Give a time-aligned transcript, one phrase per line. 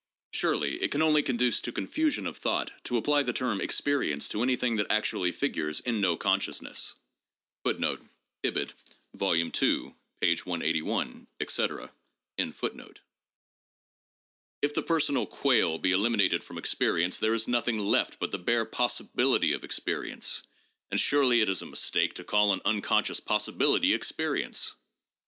[0.33, 4.41] Surely it can only conduce to confusion of thought to apply the term experience to
[4.41, 6.95] anything that actually figures in no consciousness.
[7.65, 7.99] 2
[8.41, 8.55] If
[9.13, 9.93] the
[14.83, 19.63] personal quale be eliminated from experience there is nothing left but the bare possibility of
[19.63, 20.41] experience,
[20.89, 24.73] and surely it is a mistake to call an unconscious possibility experience?